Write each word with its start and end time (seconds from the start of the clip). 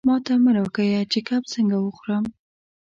ماته 0.07 0.33
مه 0.43 0.51
را 0.55 0.65
ښیه 0.75 1.01
چې 1.11 1.19
کب 1.27 1.43
څنګه 1.53 1.77
وخورم. 1.79 2.25